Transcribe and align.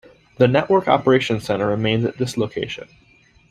The 0.39 0.47
network 0.47 0.87
operations 0.87 1.43
center 1.43 1.67
remains 1.67 2.05
at 2.05 2.17
this 2.17 2.35
location. 2.35 2.87